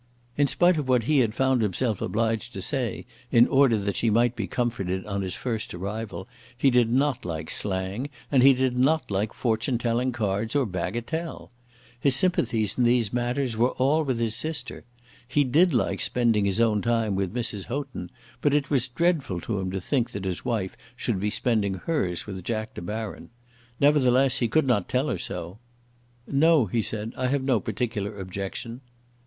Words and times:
In 0.35 0.47
spite 0.47 0.77
of 0.77 0.89
what 0.89 1.03
he 1.03 1.19
had 1.19 1.35
found 1.35 1.61
himself 1.61 2.01
obliged 2.01 2.53
to 2.53 2.61
say, 2.63 3.05
in 3.31 3.47
order 3.47 3.77
that 3.77 3.95
she 3.95 4.09
might 4.09 4.35
be 4.35 4.47
comforted 4.47 5.05
on 5.05 5.21
his 5.21 5.35
first 5.35 5.75
arrival, 5.75 6.27
he 6.57 6.71
did 6.71 6.91
not 6.91 7.23
like 7.23 7.51
slang, 7.51 8.09
and 8.31 8.41
he 8.41 8.53
did 8.55 8.75
not 8.75 9.11
like 9.11 9.31
fortune 9.31 9.77
telling 9.77 10.11
cards 10.11 10.55
or 10.55 10.65
bagatelle. 10.65 11.51
His 11.99 12.15
sympathies 12.15 12.79
in 12.79 12.83
these 12.83 13.13
matters 13.13 13.55
were 13.55 13.73
all 13.73 14.03
with 14.03 14.17
his 14.17 14.33
sister. 14.33 14.85
He 15.27 15.43
did 15.43 15.71
like 15.71 16.01
spending 16.01 16.45
his 16.45 16.59
own 16.59 16.81
time 16.81 17.13
with 17.15 17.31
Mrs. 17.35 17.65
Houghton, 17.65 18.09
but 18.41 18.55
it 18.55 18.71
was 18.71 18.87
dreadful 18.87 19.39
to 19.41 19.59
him 19.59 19.69
to 19.69 19.79
think 19.79 20.09
that 20.13 20.25
his 20.25 20.43
wife 20.43 20.75
should 20.95 21.19
be 21.19 21.29
spending 21.29 21.75
hers 21.75 22.25
with 22.25 22.43
Jack 22.43 22.73
De 22.73 22.81
Baron. 22.81 23.29
Nevertheless 23.79 24.39
he 24.39 24.47
could 24.47 24.65
not 24.65 24.89
tell 24.89 25.09
her 25.09 25.19
so. 25.19 25.59
"No," 26.25 26.65
he 26.65 26.81
said, 26.81 27.13
"I 27.15 27.27
have 27.27 27.43
no 27.43 27.59
particular 27.59 28.17
objection." 28.19 28.81